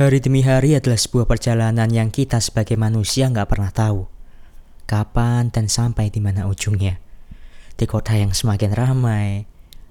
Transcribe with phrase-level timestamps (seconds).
[0.00, 4.08] Hari demi hari adalah sebuah perjalanan yang kita sebagai manusia nggak pernah tahu.
[4.88, 6.96] Kapan dan sampai di mana ujungnya.
[7.76, 9.44] Di kota yang semakin ramai,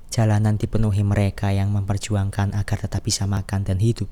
[0.10, 4.10] jalanan dipenuhi mereka yang memperjuangkan agar tetap bisa makan dan hidup.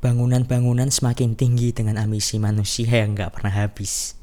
[0.00, 4.16] Bangunan-bangunan semakin tinggi dengan ambisi manusia yang nggak pernah habis.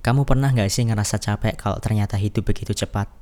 [0.00, 3.12] Kamu pernah nggak sih ngerasa capek kalau ternyata hidup begitu cepat?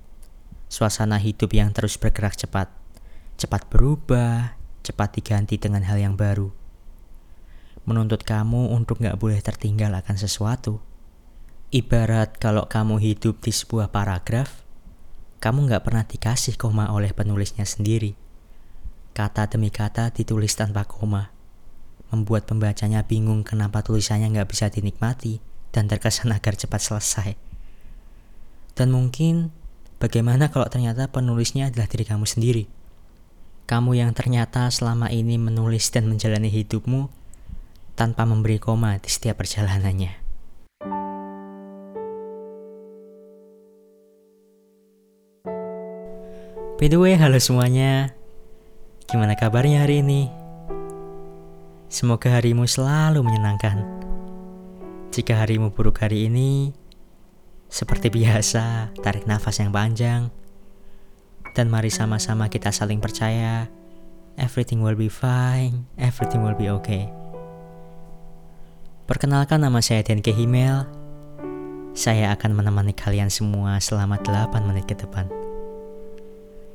[0.70, 2.70] Suasana hidup yang terus bergerak cepat.
[3.34, 4.54] Cepat berubah,
[4.84, 6.52] cepat diganti dengan hal yang baru.
[7.88, 10.84] Menuntut kamu untuk gak boleh tertinggal akan sesuatu.
[11.72, 14.62] Ibarat kalau kamu hidup di sebuah paragraf,
[15.40, 18.16] kamu gak pernah dikasih koma oleh penulisnya sendiri.
[19.16, 21.32] Kata demi kata ditulis tanpa koma.
[22.12, 25.40] Membuat pembacanya bingung kenapa tulisannya gak bisa dinikmati
[25.74, 27.30] dan terkesan agar cepat selesai.
[28.74, 29.50] Dan mungkin
[29.98, 32.64] bagaimana kalau ternyata penulisnya adalah diri kamu sendiri?
[33.64, 37.08] Kamu yang ternyata selama ini menulis dan menjalani hidupmu
[37.96, 40.20] tanpa memberi koma di setiap perjalanannya.
[46.76, 48.12] By the way, halo semuanya.
[49.08, 50.28] Gimana kabarnya hari ini?
[51.88, 53.80] Semoga harimu selalu menyenangkan.
[55.08, 56.76] Jika harimu buruk hari ini,
[57.72, 60.43] seperti biasa, tarik nafas yang panjang
[61.54, 63.70] dan mari sama-sama kita saling percaya.
[64.34, 67.06] Everything will be fine, everything will be okay.
[69.06, 70.82] Perkenalkan nama saya Denke Himel.
[71.94, 75.30] Saya akan menemani kalian semua selama 8 menit ke depan.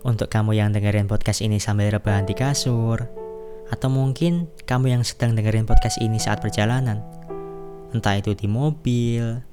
[0.08, 3.04] Untuk kamu yang dengerin podcast ini sambil rebahan di kasur,
[3.68, 7.04] atau mungkin kamu yang sedang dengerin podcast ini saat perjalanan,
[7.92, 9.44] entah itu di mobil,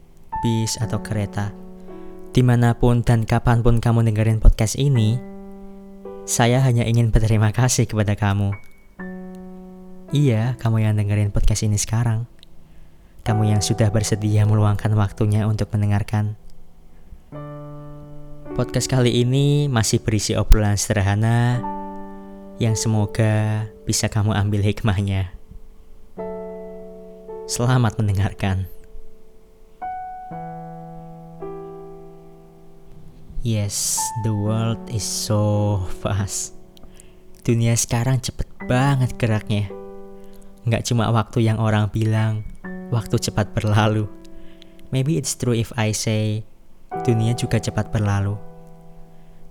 [0.46, 1.50] bis, atau kereta,
[2.36, 5.16] Di mana pun dan kapan pun kamu dengerin podcast ini,
[6.28, 8.52] saya hanya ingin berterima kasih kepada kamu.
[10.12, 12.28] Iya, kamu yang dengerin podcast ini sekarang.
[13.24, 16.36] Kamu yang sudah bersedia meluangkan waktunya untuk mendengarkan.
[18.52, 21.64] Podcast kali ini masih berisi obrolan sederhana
[22.60, 25.32] yang semoga bisa kamu ambil hikmahnya.
[27.48, 28.75] Selamat mendengarkan.
[33.46, 36.58] Yes, the world is so fast.
[37.46, 39.70] Dunia sekarang cepet banget geraknya.
[40.66, 42.42] Nggak cuma waktu yang orang bilang,
[42.90, 44.10] waktu cepat berlalu.
[44.90, 46.42] Maybe it's true if I say,
[47.06, 48.34] dunia juga cepat berlalu.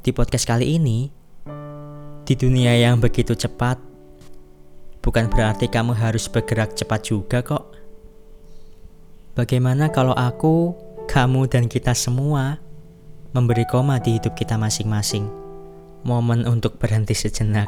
[0.04, 1.08] Di podcast kali ini,
[2.28, 3.80] di dunia yang begitu cepat,
[5.00, 7.72] bukan berarti kamu harus bergerak cepat juga kok.
[9.40, 10.76] Bagaimana kalau aku,
[11.08, 12.65] kamu, dan kita semua
[13.36, 15.28] memberi koma di hidup kita masing-masing.
[16.08, 17.68] Momen untuk berhenti sejenak.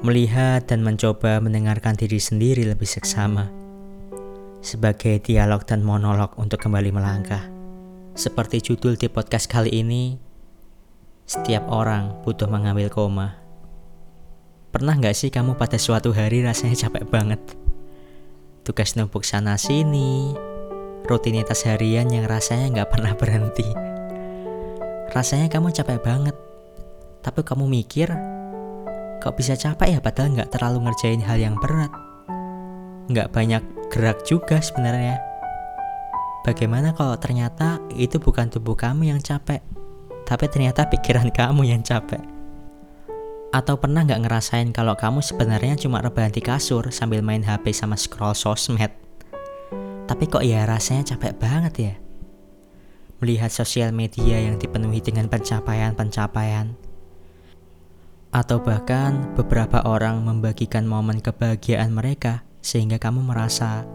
[0.00, 3.52] Melihat dan mencoba mendengarkan diri sendiri lebih seksama.
[4.64, 7.52] Sebagai dialog dan monolog untuk kembali melangkah.
[8.16, 10.16] Seperti judul di podcast kali ini,
[11.28, 13.36] setiap orang butuh mengambil koma.
[14.72, 17.40] Pernah gak sih kamu pada suatu hari rasanya capek banget?
[18.64, 20.32] Tugas numpuk sana sini,
[21.04, 23.97] rutinitas harian yang rasanya gak pernah berhenti
[25.12, 26.36] rasanya kamu capek banget.
[27.24, 28.12] Tapi kamu mikir,
[29.18, 31.90] kok bisa capek ya padahal nggak terlalu ngerjain hal yang berat.
[33.08, 35.16] Nggak banyak gerak juga sebenarnya.
[36.44, 39.60] Bagaimana kalau ternyata itu bukan tubuh kamu yang capek,
[40.24, 42.20] tapi ternyata pikiran kamu yang capek?
[43.48, 47.96] Atau pernah nggak ngerasain kalau kamu sebenarnya cuma rebahan di kasur sambil main HP sama
[47.96, 48.92] scroll sosmed?
[50.08, 51.94] Tapi kok ya rasanya capek banget ya?
[53.18, 56.74] Melihat sosial media yang dipenuhi dengan pencapaian-pencapaian,
[58.30, 63.88] atau bahkan beberapa orang membagikan momen kebahagiaan mereka sehingga kamu merasa,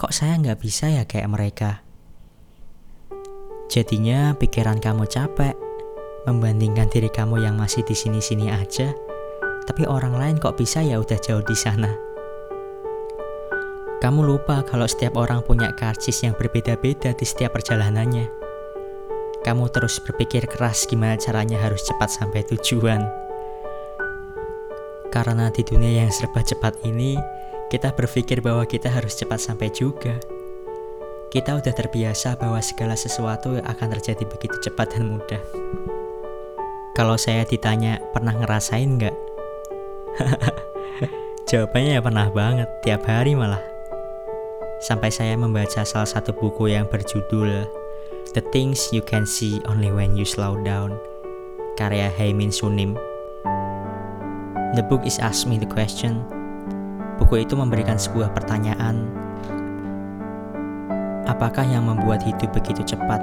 [0.00, 1.70] kok saya nggak bisa ya kayak mereka.
[3.70, 5.54] Jadinya pikiran kamu capek
[6.26, 8.92] membandingkan diri kamu yang masih di sini-sini aja,
[9.64, 12.09] tapi orang lain kok bisa ya udah jauh di sana.
[14.00, 18.32] Kamu lupa kalau setiap orang punya karcis yang berbeda-beda di setiap perjalanannya.
[19.44, 23.04] Kamu terus berpikir keras gimana caranya harus cepat sampai tujuan.
[25.12, 27.20] Karena di dunia yang serba cepat ini,
[27.68, 30.16] kita berpikir bahwa kita harus cepat sampai juga.
[31.28, 35.44] Kita udah terbiasa bahwa segala sesuatu akan terjadi begitu cepat dan mudah.
[36.96, 39.16] Kalau saya ditanya, pernah ngerasain nggak?
[41.52, 43.79] Jawabannya ya pernah banget, tiap hari malah
[44.80, 47.68] sampai saya membaca salah satu buku yang berjudul
[48.32, 50.96] The Things You Can See Only When You Slow Down
[51.76, 52.96] karya Heimin Sunim
[54.70, 56.22] The book is ask me the question.
[57.18, 59.02] Buku itu memberikan sebuah pertanyaan.
[61.26, 63.18] Apakah yang membuat hidup begitu cepat?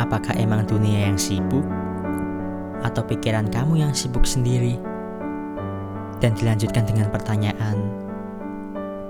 [0.00, 1.68] Apakah emang dunia yang sibuk?
[2.80, 4.80] Atau pikiran kamu yang sibuk sendiri?
[6.24, 8.01] Dan dilanjutkan dengan pertanyaan,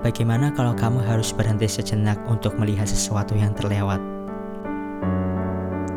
[0.03, 4.03] bagaimana kalau kamu harus berhenti sejenak untuk melihat sesuatu yang terlewat?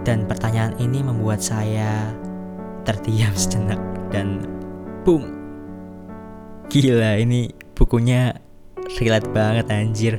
[0.06, 2.14] Dan pertanyaan ini membuat saya
[2.87, 3.82] terdiam sejenak
[4.14, 4.47] dan
[5.03, 5.26] boom.
[6.70, 8.38] Gila ini bukunya
[9.03, 10.14] relate banget anjir.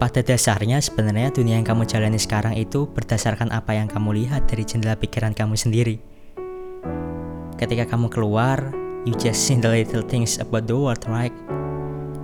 [0.00, 4.64] Pada dasarnya sebenarnya dunia yang kamu jalani sekarang itu berdasarkan apa yang kamu lihat dari
[4.64, 6.00] jendela pikiran kamu sendiri.
[7.60, 8.72] Ketika kamu keluar,
[9.08, 11.32] you just see the little things about the world, right?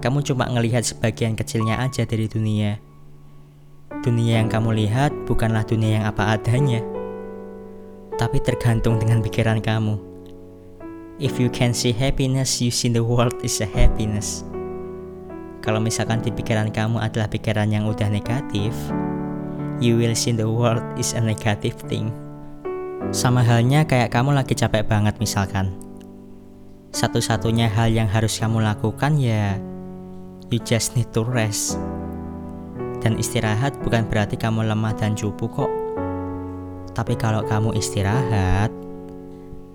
[0.05, 2.77] Kamu cuma ngelihat sebagian kecilnya aja dari dunia.
[4.05, 6.85] Dunia yang kamu lihat bukanlah dunia yang apa adanya,
[8.21, 9.97] tapi tergantung dengan pikiran kamu.
[11.17, 14.45] If you can see happiness, you see the world is a happiness.
[15.65, 18.77] Kalau misalkan di pikiran kamu adalah pikiran yang udah negatif,
[19.81, 22.13] you will see the world is a negative thing.
[23.17, 25.86] Sama halnya kayak kamu lagi capek banget misalkan.
[26.97, 29.61] Satu-satunya hal yang harus kamu lakukan ya
[30.49, 31.77] you just need to rest.
[33.05, 35.69] Dan istirahat bukan berarti kamu lemah dan cupu kok.
[36.97, 38.73] Tapi kalau kamu istirahat,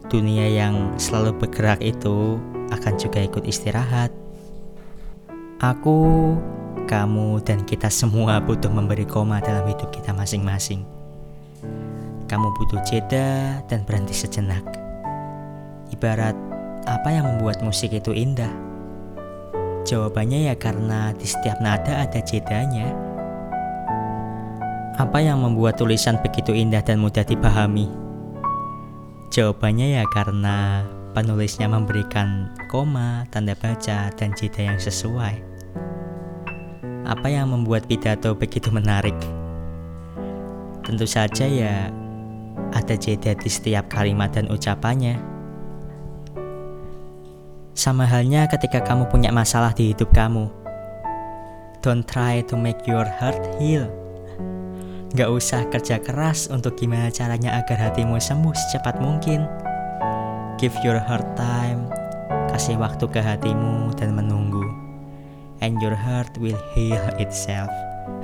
[0.10, 2.42] dunia yang selalu bergerak itu
[2.74, 4.10] akan juga ikut istirahat.
[5.62, 6.34] Aku,
[6.90, 10.82] kamu, dan kita semua butuh memberi koma dalam hidup kita masing-masing.
[12.26, 14.66] Kamu butuh jeda dan berhenti sejenak.
[15.94, 16.51] Ibarat
[16.90, 18.50] apa yang membuat musik itu indah?
[19.86, 22.90] Jawabannya ya karena di setiap nada ada jedanya.
[25.02, 27.90] Apa yang membuat tulisan begitu indah dan mudah dipahami?
[29.34, 30.86] Jawabannya ya karena
[31.16, 35.42] penulisnya memberikan koma, tanda baca, dan jeda yang sesuai.
[37.08, 39.16] Apa yang membuat pidato begitu menarik?
[40.86, 41.90] Tentu saja ya
[42.76, 45.31] ada jeda di setiap kalimat dan ucapannya.
[47.72, 50.52] Sama halnya ketika kamu punya masalah di hidup kamu.
[51.80, 53.88] Don't try to make your heart heal.
[55.16, 59.48] Gak usah kerja keras untuk gimana caranya agar hatimu sembuh secepat mungkin.
[60.60, 61.88] Give your heart time,
[62.52, 64.68] kasih waktu ke hatimu dan menunggu.
[65.64, 67.72] And your heart will heal itself.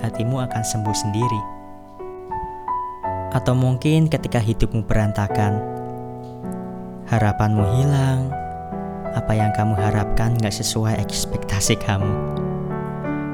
[0.03, 1.41] Hatimu akan sembuh sendiri.
[3.31, 5.55] Atau mungkin ketika hidupmu berantakan,
[7.07, 8.46] harapanmu hilang,
[9.17, 12.13] apa yang kamu harapkan gak sesuai ekspektasi kamu,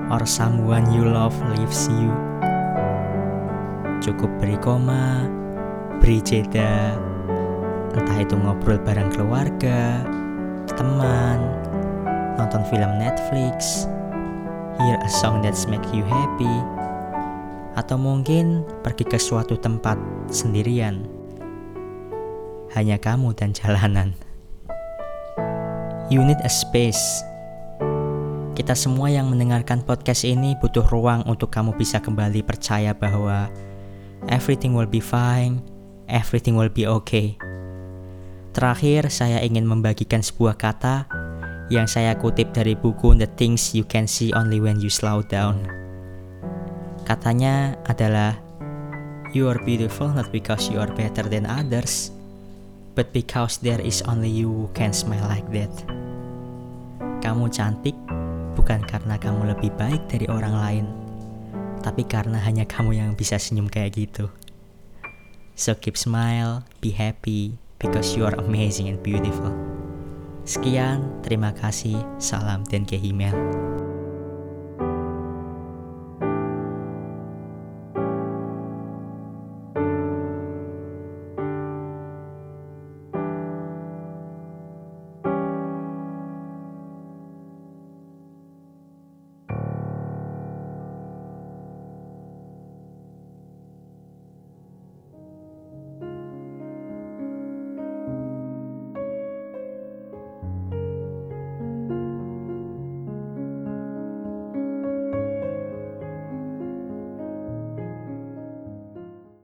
[0.07, 2.07] or someone you love leaves you.
[3.99, 5.27] Cukup beri koma,
[5.99, 6.95] beri jeda,
[7.91, 9.99] entah itu ngobrol bareng keluarga,
[10.71, 11.43] teman,
[12.39, 13.85] nonton film Netflix,
[14.79, 16.55] hear a song that's make you happy,
[17.75, 19.99] atau mungkin pergi ke suatu tempat
[20.31, 21.03] sendirian.
[22.71, 24.17] Hanya kamu dan jalanan.
[26.11, 27.23] You need a space.
[28.53, 33.47] Kita semua yang mendengarkan podcast ini butuh ruang untuk kamu bisa kembali percaya bahwa
[34.27, 35.63] everything will be fine,
[36.11, 37.39] everything will be okay.
[38.51, 41.07] Terakhir, saya ingin membagikan sebuah kata
[41.71, 45.65] yang saya kutip dari buku The Things You Can See Only When You Slow Down.
[47.07, 48.37] Katanya adalah,
[49.33, 52.13] You are beautiful not because you are better than others,
[52.93, 55.73] but because there is only you who can smile like that.
[57.21, 57.97] Kamu cantik
[58.53, 60.85] bukan karena kamu lebih baik dari orang lain,
[61.81, 64.29] tapi karena hanya kamu yang bisa senyum kayak gitu.
[65.53, 69.53] So keep smile, be happy, because you are amazing and beautiful.
[70.43, 73.35] Sekian, terima kasih, salam dan kehimel.